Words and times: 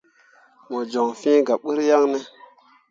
Mo 0.69 0.79
joŋ 0.91 1.09
fĩĩ 1.19 1.33
gah 1.47 1.59
ɓur 1.63 1.77
yaŋne? 1.89 2.19